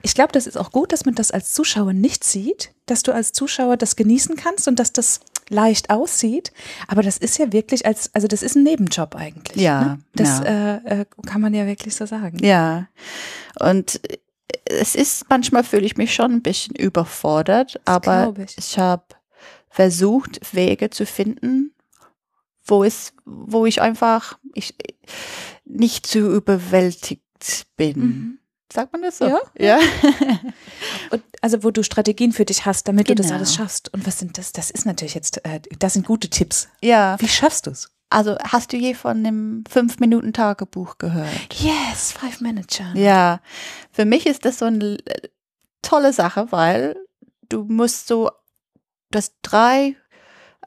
[0.02, 3.14] Ich glaube, das ist auch gut, dass man das als Zuschauer nicht sieht, dass du
[3.14, 6.52] als Zuschauer das genießen kannst und dass das leicht aussieht.
[6.88, 9.62] Aber das ist ja wirklich als, also das ist ein Nebenjob eigentlich.
[9.62, 10.00] Ja, Ne?
[10.14, 10.78] Das ja.
[10.78, 12.38] Äh, äh, kann man ja wirklich so sagen.
[12.44, 12.88] Ja.
[13.60, 14.18] Und äh,
[14.66, 18.58] es ist manchmal fühle ich mich schon ein bisschen überfordert, aber glaub ich.
[18.58, 19.04] ich habe
[19.70, 21.74] versucht Wege zu finden,
[22.66, 24.76] wo es wo ich einfach ich
[25.72, 27.24] nicht zu überwältigt
[27.78, 28.00] bin.
[28.00, 28.38] Mhm.
[28.72, 29.26] Sagt man das so?
[29.28, 29.40] Ja.
[29.60, 29.80] Ja.
[31.12, 33.38] Und also wo du Strategien für dich hast, damit du das Genau.
[33.38, 33.94] alles schaffst.
[33.94, 34.54] Und was sind das?
[34.54, 36.70] Das ist natürlich jetzt, äh, das sind gute Tipps.
[36.82, 37.18] ja.
[37.20, 37.92] Wie schaffst du es?
[38.10, 41.54] Also hast du je von einem Fünf-Minuten-Tagebuch gehört?
[41.54, 42.92] Yes, Five Manager.
[42.94, 43.40] Ja,
[43.92, 45.30] für mich ist das so eine äh,
[45.82, 46.98] tolle Sache, weil
[47.48, 48.30] du musst so,
[49.12, 49.96] du hast drei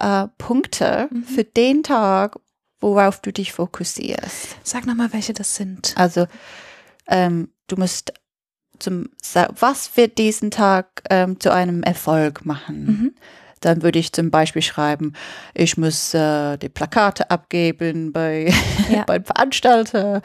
[0.00, 1.24] äh, Punkte Mhm.
[1.24, 2.36] für den Tag,
[2.84, 4.56] worauf du dich fokussierst.
[4.62, 5.94] Sag nochmal, welche das sind.
[5.96, 6.26] Also
[7.08, 8.12] ähm, du musst
[8.78, 9.08] zum,
[9.58, 12.84] was wird diesen Tag ähm, zu einem Erfolg machen?
[12.86, 13.14] Mhm.
[13.60, 15.14] Dann würde ich zum Beispiel schreiben,
[15.54, 18.52] ich muss äh, die Plakate abgeben bei,
[18.90, 19.04] Ja.
[19.04, 20.20] beim Veranstalter,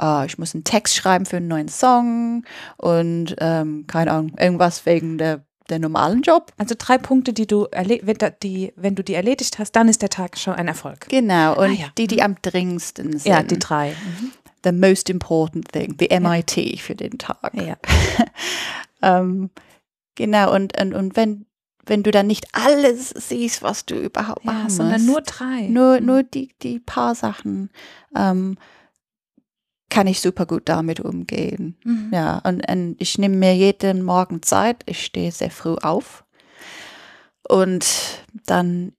[0.00, 2.44] äh, ich muss einen Text schreiben für einen neuen Song
[2.78, 6.52] und ähm, keine Ahnung, irgendwas wegen der, der normalen Job.
[6.56, 10.08] Also drei Punkte, die du, wenn, die, wenn du die erledigt hast, dann ist der
[10.10, 11.08] Tag schon ein Erfolg.
[11.08, 11.86] Genau, und Ah, ja.
[11.98, 13.26] die, die am dringendsten sind.
[13.26, 13.90] Ja, die drei.
[13.90, 14.32] Mhm.
[14.64, 17.52] The most important thing, the MIT für den Tag.
[17.54, 17.76] Ja.
[19.02, 19.50] Ähm,
[20.16, 21.46] genau, und, und, und wenn,
[21.86, 25.68] wenn du dann nicht alles siehst, was du überhaupt ja, machen sondern musst, nur drei.
[25.68, 26.06] nur, Mhm.
[26.06, 27.70] nur die, die paar Sachen,
[28.16, 28.58] ähm,
[29.90, 31.76] kann ich super gut damit umgehen.
[31.84, 32.10] Mhm.
[32.12, 34.82] Ja, und, und ich nehme mir jeden Morgen Zeit.
[34.86, 36.24] Ich stehe sehr früh auf.
[37.48, 37.86] Und
[38.46, 38.92] dann,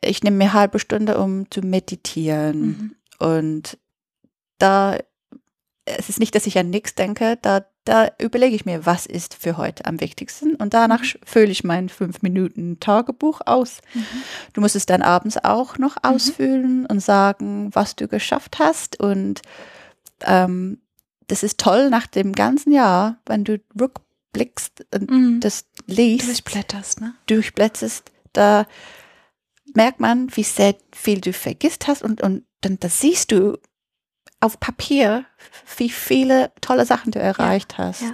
[0.00, 2.60] ich nehme mir eine halbe Stunde, um zu meditieren.
[2.60, 2.96] Mhm.
[3.18, 3.78] Und
[4.58, 4.98] da,
[5.84, 9.34] es ist nicht, dass ich an nichts denke, da, da überlege ich mir, was ist
[9.34, 10.56] für heute am wichtigsten.
[10.56, 13.80] Und danach sch- fülle ich mein fünf Minuten Tagebuch aus.
[13.94, 14.04] Mhm.
[14.52, 18.98] Du musst es dann abends auch noch ausfüllen und sagen, was du geschafft hast.
[18.98, 19.42] Und
[20.26, 20.80] ähm,
[21.28, 25.40] das ist toll nach dem ganzen Jahr, wenn du rückblickst und Mhm.
[25.40, 27.14] das liest, Durchblätterst, ne?
[27.26, 28.66] durchblätterst, da
[29.74, 33.58] merkt man, wie sehr viel du vergisst hast und, und dann das siehst du
[34.40, 35.24] auf Papier,
[35.76, 38.02] wie viele tolle Sachen du erreicht hast.
[38.02, 38.12] ja.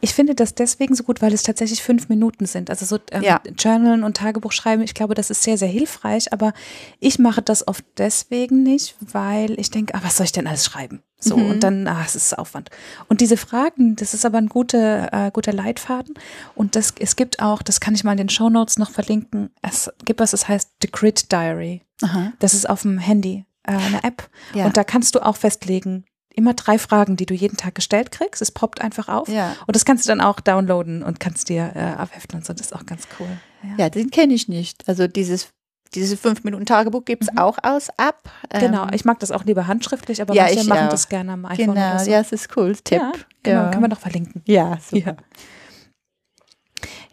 [0.00, 2.70] Ich finde das deswegen so gut, weil es tatsächlich fünf Minuten sind.
[2.70, 3.40] Also so ähm, Ja.
[3.58, 6.52] Journalen und Tagebuch schreiben, ich glaube, das ist sehr, sehr hilfreich, aber
[7.00, 10.64] ich mache das oft deswegen nicht, weil ich denke, ah, was soll ich denn alles
[10.64, 11.02] schreiben?
[11.20, 11.50] So, Mhm.
[11.50, 12.70] und dann, ah, es ist Aufwand.
[13.08, 16.14] Und diese Fragen, das ist aber ein guter, äh, guter Leitfaden.
[16.54, 19.90] Und das, es gibt auch, das kann ich mal in den Shownotes noch verlinken, es
[20.04, 21.82] gibt was, das heißt The Grid Diary.
[22.02, 22.32] Aha.
[22.38, 24.28] Das ist auf dem Handy, äh, eine App.
[24.54, 24.66] Ja.
[24.66, 28.40] Und da kannst du auch festlegen, immer drei Fragen, die du jeden Tag gestellt kriegst.
[28.42, 29.28] Es poppt einfach auf.
[29.28, 29.56] Ja.
[29.66, 32.52] Und das kannst du dann auch downloaden und kannst dir äh, abheften und so.
[32.52, 33.26] Das ist auch ganz cool.
[33.62, 33.84] Ja.
[33.84, 34.86] Ja, den kenne ich nicht.
[34.88, 35.48] Also dieses,
[35.94, 38.20] dieses 5-Minuten-Tagebuch gibt es auch aus App.
[38.60, 40.90] Genau, Ähm, ich mag das auch lieber handschriftlich, aber Ja, manche ich machen auch.
[40.90, 42.10] das gerne am iPhone Genau, so.
[42.10, 42.76] ja, es ist cool.
[42.76, 43.00] Tipp.
[43.00, 43.12] Ja,
[43.42, 43.70] genau, ja.
[43.70, 44.42] können wir noch verlinken.
[44.46, 45.10] ja, super.
[45.10, 45.16] Ja.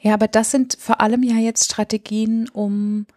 [0.01, 3.07] Ja, aber das sind vor allem ja jetzt Strategien, um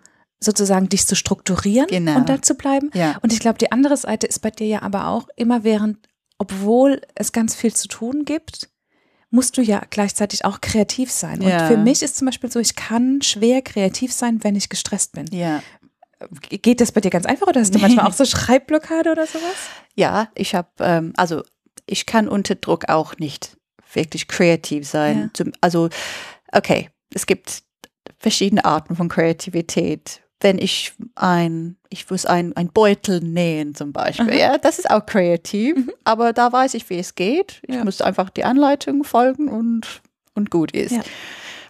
[0.40, 2.16] sozusagen dich zu strukturieren Genau.
[2.16, 2.90] und da zu bleiben.
[2.94, 3.18] Ja.
[3.22, 5.98] Und ich glaube, die andere Seite ist bei dir ja aber auch immer während,
[6.38, 8.68] obwohl es ganz viel zu tun gibt,
[9.30, 11.42] musst du ja gleichzeitig auch kreativ sein.
[11.42, 11.62] Ja.
[11.62, 15.12] Und für mich ist zum Beispiel so, ich kann schwer kreativ sein, wenn ich gestresst
[15.12, 15.26] bin.
[15.32, 15.62] Ja.
[16.48, 19.54] Geht das bei dir ganz einfach oder hast du manchmal auch so Schreibblockade oder sowas?
[19.94, 21.42] Ja, ich habe, ähm, also
[21.86, 23.56] ich kann unter Druck auch nicht
[23.92, 25.30] wirklich kreativ sein.
[25.36, 25.44] Ja.
[25.60, 25.88] Also,
[26.52, 27.62] okay, es gibt
[28.18, 30.22] verschiedene Arten von Kreativität.
[30.40, 35.04] Wenn ich ein, ich muss ein, ein Beutel nähen zum Beispiel, ja, das ist auch
[35.04, 37.60] kreativ, aber da weiß ich, wie es geht.
[37.66, 37.84] Ich Ja.
[37.84, 40.00] muss einfach die Anleitung folgen und,
[40.34, 40.92] und gut ist.
[40.92, 41.02] Ja.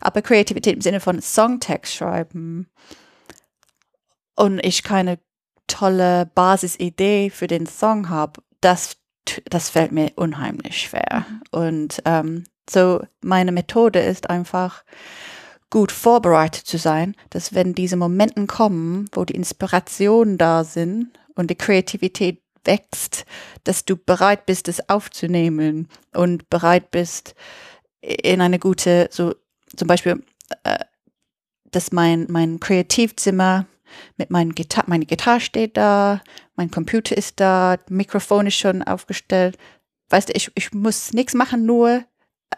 [0.00, 2.68] Aber Kreativität im Sinne von Songtext schreiben
[4.36, 5.18] und ich keine
[5.66, 8.96] tolle Basisidee für den Song habe, das,
[9.48, 11.26] das fällt mir unheimlich schwer.
[11.50, 14.84] Und ähm, so meine Methode ist einfach
[15.70, 21.50] gut vorbereitet zu sein, dass wenn diese Momenten kommen, wo die Inspirationen da sind und
[21.50, 23.24] die Kreativität wächst,
[23.64, 27.34] dass du bereit bist, es aufzunehmen und bereit bist,
[28.00, 29.34] in eine gute, so
[29.76, 30.22] zum Beispiel,
[30.64, 30.78] äh,
[31.70, 33.66] dass mein, mein Kreativzimmer
[34.16, 36.20] mit meinem Gitarre, meine Gitarre steht da,
[36.56, 39.56] mein Computer ist da, Mikrofon ist schon aufgestellt.
[40.10, 42.04] Weißt du, ich, ich muss nichts machen, nur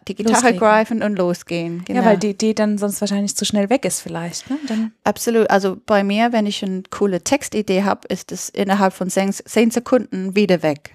[0.07, 0.59] die Gitarre Loslegen.
[0.59, 1.85] greifen und losgehen.
[1.85, 2.01] Genau.
[2.01, 4.49] Ja, weil die Idee dann sonst wahrscheinlich zu schnell weg ist vielleicht.
[4.51, 4.59] Ne?
[4.67, 5.51] Dann, Absolut.
[5.51, 9.71] Also bei mir, wenn ich eine coole Textidee habe, ist es innerhalb von zehn, zehn
[9.71, 10.93] Sekunden wieder weg.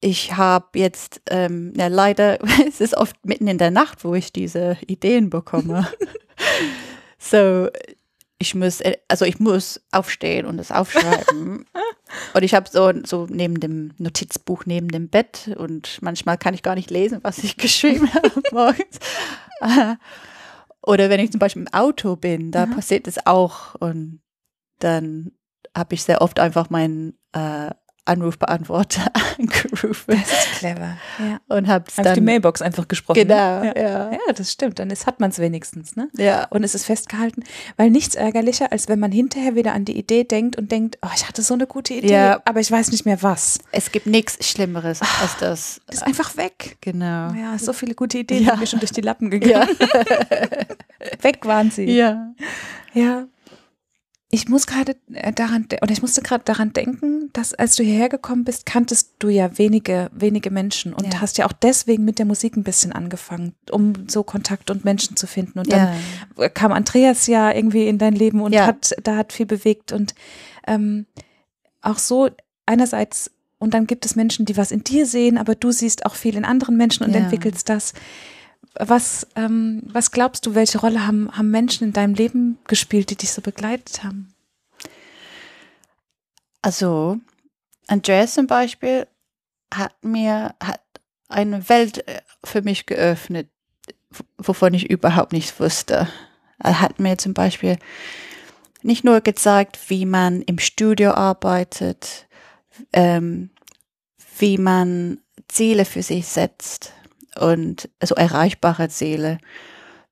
[0.00, 4.32] Ich habe jetzt, ähm, ja leider, es ist oft mitten in der Nacht, wo ich
[4.32, 5.88] diese Ideen bekomme.
[7.18, 7.68] so,
[8.42, 11.64] ich muss, äh, also ich muss aufstehen und es aufschreiben.
[12.34, 16.62] und ich habe so, so neben dem Notizbuch neben dem Bett und manchmal kann ich
[16.62, 18.98] gar nicht lesen, was ich geschrieben habe morgens.
[20.84, 23.76] Oder wenn ich zum Beispiel im Auto bin, da passiert es auch.
[23.76, 24.20] Und
[24.80, 25.30] dann
[25.76, 27.70] habe ich sehr oft einfach meinen äh,
[28.04, 30.96] Anrufbeantworter angerufen das ist clever.
[31.18, 31.40] Ja.
[31.56, 32.24] und habe es Auf die dann.
[32.24, 33.18] Mailbox einfach gesprochen.
[33.20, 33.72] Genau, Ne?
[33.76, 34.10] ja.
[34.12, 34.78] ja, das stimmt.
[34.78, 35.94] Dann ist, hat man es wenigstens.
[35.96, 36.08] Ne?
[36.16, 36.46] Ja.
[36.50, 37.44] Und es ist festgehalten,
[37.76, 41.08] weil nichts ärgerlicher, als wenn man hinterher wieder an die Idee denkt und denkt, oh,
[41.14, 42.42] ich hatte so eine gute Idee, Ja.
[42.44, 43.58] aber ich weiß nicht mehr was.
[43.70, 45.80] Es gibt nichts Schlimmeres als das.
[45.86, 46.76] Das ist einfach weg.
[46.80, 47.32] Genau.
[47.32, 48.50] Ja, so viele gute Ideen Ja.
[48.50, 49.68] sind mir schon durch die Lappen gegangen.
[51.20, 51.84] weg waren sie.
[51.90, 52.32] Ja.
[52.94, 53.26] Ja.
[54.34, 57.82] Ich muss gerade äh, daran, de- oder ich musste gerade daran denken, dass als du
[57.82, 61.20] hierher gekommen bist, kanntest du ja wenige, wenige Menschen und Ja.
[61.20, 65.16] hast ja auch deswegen mit der Musik ein bisschen angefangen, um so Kontakt und Menschen
[65.16, 65.58] zu finden.
[65.58, 65.90] Und dann
[66.54, 68.64] kam Andreas ja irgendwie in dein Leben und Ja.
[68.66, 70.14] hat, da hat viel bewegt und
[70.66, 71.04] ähm,
[71.82, 72.30] auch so
[72.64, 76.14] einerseits und dann gibt es Menschen, die was in dir sehen, aber du siehst auch
[76.14, 77.92] viel in anderen Menschen und entwickelst das.
[78.74, 83.16] Was, ähm, was glaubst du, welche Rolle haben, haben Menschen in deinem Leben gespielt, die
[83.16, 84.32] dich so begleitet haben?
[86.62, 87.18] Also,
[87.88, 89.06] Andreas zum Beispiel
[89.74, 90.80] hat mir, hat
[91.28, 93.48] eine Welt äh, für mich geöffnet,
[94.38, 96.08] wovon ich überhaupt nichts wusste.
[96.58, 97.78] Er hat mir zum Beispiel
[98.82, 102.26] nicht nur gezeigt, wie man im Studio arbeitet,
[102.92, 103.50] ähm,
[104.38, 106.92] wie man Ziele für sich setzt
[107.38, 109.38] und also erreichbare Ziele,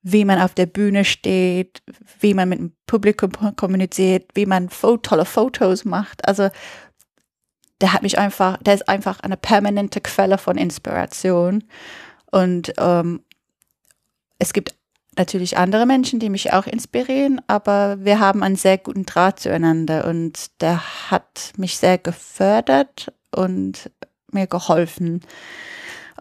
[0.01, 1.81] wie man auf der Bühne steht,
[2.19, 4.69] wie man mit dem Publikum kommuniziert, wie man
[5.03, 6.27] tolle Fotos macht.
[6.27, 6.49] Also
[7.81, 11.63] der hat mich einfach, der ist einfach eine permanente Quelle von Inspiration.
[12.31, 13.23] Und ähm,
[14.39, 14.75] es gibt
[15.17, 20.05] natürlich andere Menschen, die mich auch inspirieren, aber wir haben einen sehr guten Draht zueinander
[20.05, 23.91] und der hat mich sehr gefördert und
[24.31, 25.21] mir geholfen.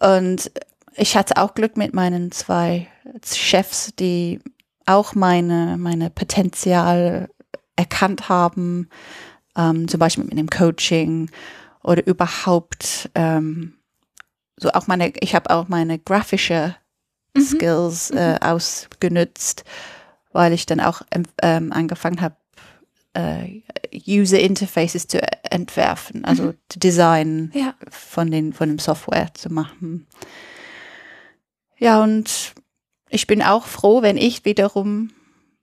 [0.01, 0.51] Und
[0.97, 2.89] ich hatte auch Glück mit meinen zwei
[3.25, 4.41] Chefs, die
[4.87, 7.29] auch meine, meine Potenzial
[7.77, 8.89] erkannt haben,
[9.57, 11.31] ähm, zum Beispiel mit dem Coaching
[11.83, 13.75] oder überhaupt ähm,
[14.57, 16.77] so auch meine, ich habe auch meine grafische
[17.33, 17.41] Mhm.
[17.43, 19.63] Skills äh, ausgenutzt,
[20.33, 22.35] weil ich dann auch ähm, ähm, angefangen habe,
[23.15, 23.61] äh,
[24.07, 25.21] User Interfaces zu
[25.51, 26.55] entwerfen, also Mhm.
[26.75, 27.75] Design Ja.
[27.89, 30.09] von den von dem Software zu machen.
[31.81, 32.53] Ja, und
[33.09, 35.11] ich bin auch froh, wenn ich wiederum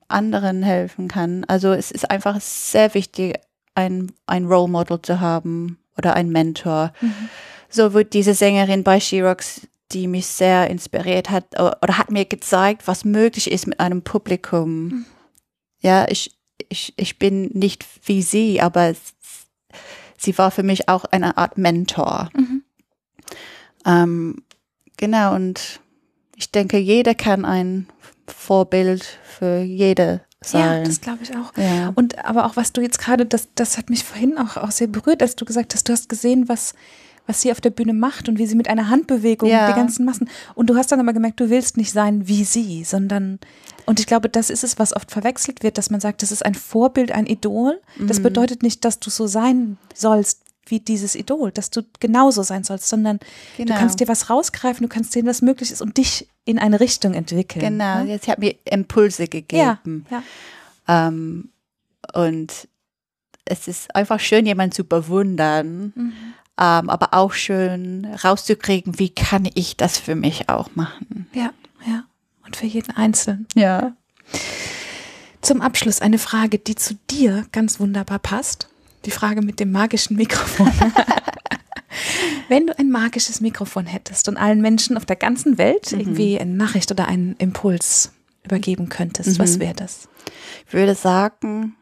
[0.10, 1.46] anderen helfen kann.
[1.46, 3.36] Also es ist einfach sehr wichtig,
[3.76, 6.92] ein, ein Role Model zu haben oder ein Mentor.
[7.00, 7.30] Mhm.
[7.70, 12.88] So wird diese Sängerin bei Sherox, die mich sehr inspiriert hat oder hat mir gezeigt,
[12.88, 15.06] was möglich ist mit einem Publikum.
[15.82, 16.36] Ja, ich,
[16.70, 18.96] ich, ich bin nicht wie sie, aber
[20.18, 22.30] sie war für mich auch eine Art Mentor.
[22.34, 22.64] Mhm.
[23.86, 24.44] Ähm,
[24.98, 25.80] genau, und
[26.38, 27.88] ich denke, jeder kann ein
[28.28, 30.84] Vorbild für jede Ja, sein.
[30.86, 31.52] das glaube ich auch.
[31.58, 31.92] Ja.
[31.96, 34.88] Und aber auch was du jetzt gerade, das, das hat mich vorhin auch, auch sehr
[34.88, 36.74] berührt, als du gesagt hast, du hast gesehen, was,
[37.26, 39.68] was sie auf der Bühne macht und wie sie mit einer Handbewegung Ja.
[39.70, 40.30] die ganzen Massen.
[40.56, 43.40] Und du hast dann aber gemerkt, du willst nicht sein wie sie, sondern
[43.86, 46.46] und ich glaube, das ist es, was oft verwechselt wird, dass man sagt, das ist
[46.46, 47.80] ein Vorbild, ein Idol.
[47.98, 48.08] Mhm.
[48.08, 52.64] Das bedeutet nicht, dass du so sein sollst wie dieses Idol, dass du genauso sein
[52.64, 53.20] sollst, sondern
[53.58, 53.74] Genau.
[53.74, 56.80] du kannst dir was rausgreifen, du kannst sehen, was möglich ist und dich in eine
[56.80, 57.62] Richtung entwickeln.
[57.64, 58.12] Genau, ne?
[58.12, 60.06] jetzt hat mir Impulse Ja, gegeben.
[60.10, 60.24] ja.
[60.88, 61.50] Ähm,
[62.14, 62.68] und
[63.46, 66.14] es ist einfach schön, jemanden zu bewundern, Mhm.
[66.60, 71.28] ähm, aber auch schön rauszukriegen, wie kann ich das für mich auch machen.
[71.34, 71.52] Ja,
[71.86, 72.04] ja.
[72.46, 73.46] Und für jeden Einzelnen.
[73.56, 73.94] Ja.
[75.42, 78.68] Zum Abschluss eine Frage, die zu dir ganz wunderbar passt.
[79.08, 80.70] Die Frage mit dem magischen Mikrofon.
[82.50, 86.52] Wenn du ein magisches Mikrofon hättest und allen Menschen auf der ganzen Welt irgendwie eine
[86.52, 88.12] Nachricht oder einen Impuls
[88.44, 90.10] übergeben könntest, was wäre das?
[90.68, 91.78] Ich würde sagen,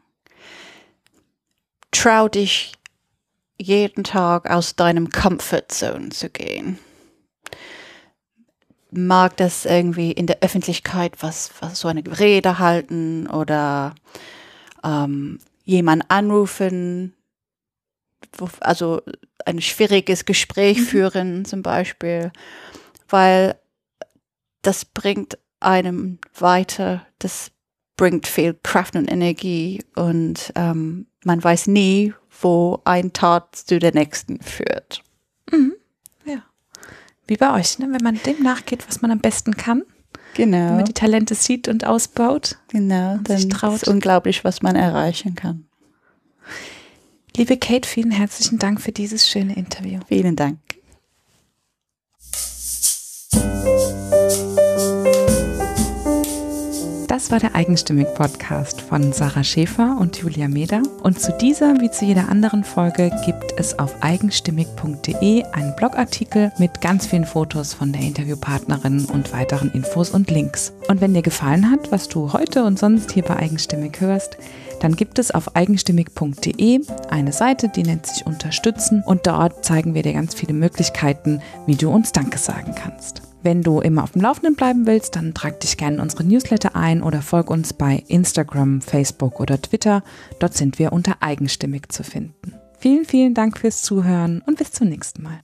[1.90, 2.74] trau dich
[3.58, 6.78] jeden Tag aus deinem Comfort Zone zu gehen.
[8.92, 13.96] Mag das irgendwie in der Öffentlichkeit was, was so eine Rede halten oder
[14.84, 17.12] ähm, jemand anrufen,
[18.60, 19.02] also
[19.44, 22.32] ein schwieriges Gespräch führen zum Beispiel,
[23.08, 23.56] weil
[24.62, 27.50] das bringt einem weiter, das
[27.96, 32.12] bringt viel Kraft und Energie und ähm, man weiß nie,
[32.42, 35.02] wo ein Tat zu der nächsten führt.
[36.24, 36.42] Ja.
[37.26, 37.86] Wie bei euch, ne?
[37.90, 39.84] wenn man dem nachgeht, was man am besten kann,
[40.34, 42.58] wenn Genau, man die Talente sieht und ausbaut.
[42.68, 43.16] genau.
[43.26, 43.76] sich Dann traut.
[43.76, 45.66] ist unglaublich, was man erreichen kann.
[47.36, 50.00] Liebe Kate, vielen herzlichen Dank für dieses schöne Interview.
[50.08, 50.58] Vielen Dank.
[57.08, 60.82] Das war der Eigenstimmig-Podcast von Sarah Schäfer und Julia Meder.
[61.02, 66.80] Und zu dieser wie zu jeder anderen Folge gibt es auf eigenstimmig.de einen Blogartikel mit
[66.80, 70.72] ganz vielen Fotos von der Interviewpartnerin und weiteren Infos und Links.
[70.88, 74.38] Und wenn dir gefallen hat, was du heute und sonst hier bei Eigenstimmig hörst,
[74.86, 76.80] dann gibt es auf eigenstimmig.de
[77.10, 81.74] eine Seite, die nennt sich Unterstützen und dort zeigen wir dir ganz viele Möglichkeiten, wie
[81.74, 83.20] du uns Danke sagen kannst.
[83.42, 86.76] Wenn du immer auf dem Laufenden bleiben willst, dann trag dich gerne in unsere Newsletter
[86.76, 90.04] ein oder folg uns bei Instagram, Facebook oder Twitter.
[90.38, 92.54] Dort sind wir unter eigenstimmig zu finden.
[92.78, 95.40] Vielen, vielen Dank fürs Zuhören und bis zum nächsten Mal.